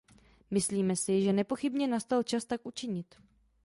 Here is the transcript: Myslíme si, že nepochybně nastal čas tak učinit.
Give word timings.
Myslíme 0.51 0.95
si, 0.95 1.21
že 1.23 1.33
nepochybně 1.33 1.87
nastal 1.87 2.23
čas 2.23 2.45
tak 2.45 2.65
učinit. 2.65 3.15